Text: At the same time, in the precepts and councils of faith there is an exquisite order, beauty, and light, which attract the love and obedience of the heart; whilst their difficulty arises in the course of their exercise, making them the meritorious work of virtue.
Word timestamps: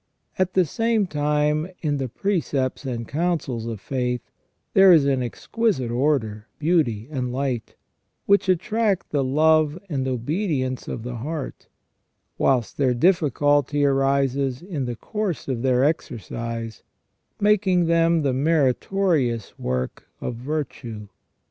At 0.39 0.55
the 0.55 0.65
same 0.65 1.05
time, 1.05 1.67
in 1.83 1.97
the 1.97 2.09
precepts 2.09 2.85
and 2.85 3.07
councils 3.07 3.67
of 3.67 3.79
faith 3.79 4.31
there 4.73 4.91
is 4.91 5.05
an 5.05 5.21
exquisite 5.21 5.91
order, 5.91 6.47
beauty, 6.57 7.07
and 7.11 7.31
light, 7.31 7.75
which 8.25 8.49
attract 8.49 9.11
the 9.11 9.23
love 9.23 9.77
and 9.89 10.07
obedience 10.07 10.87
of 10.87 11.03
the 11.03 11.17
heart; 11.17 11.67
whilst 12.39 12.77
their 12.77 12.95
difficulty 12.95 13.85
arises 13.85 14.63
in 14.63 14.85
the 14.85 14.95
course 14.95 15.47
of 15.47 15.61
their 15.61 15.83
exercise, 15.83 16.81
making 17.39 17.85
them 17.85 18.23
the 18.23 18.33
meritorious 18.33 19.53
work 19.59 20.07
of 20.19 20.33
virtue. 20.33 21.09